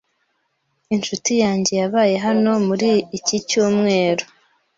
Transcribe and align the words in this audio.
Inshuti 0.95 1.31
yanjye 1.43 1.73
yabaye 1.81 2.15
hano 2.25 2.51
muri 2.67 2.89
iki 3.17 3.37
cyumweru. 3.49 4.23